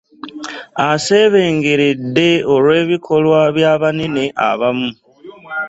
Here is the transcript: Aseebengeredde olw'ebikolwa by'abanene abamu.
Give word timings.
Aseebengeredde 0.89 2.29
olw'ebikolwa 2.53 3.39
by'abanene 3.55 4.25
abamu. 4.49 4.89